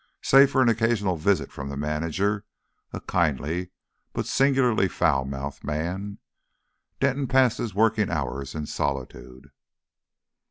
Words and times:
Save 0.23 0.49
for 0.49 0.63
an 0.63 0.67
occasional 0.67 1.15
visit 1.15 1.51
from 1.51 1.69
the 1.69 1.77
manager, 1.77 2.43
a 2.91 2.99
kindly 3.01 3.69
but 4.13 4.25
singularly 4.25 4.87
foul 4.87 5.25
mouthed 5.25 5.63
man, 5.63 6.17
Denton 6.99 7.27
passed 7.27 7.59
his 7.59 7.75
working 7.75 8.09
hours 8.09 8.55
in 8.55 8.65
solitude. 8.65 9.51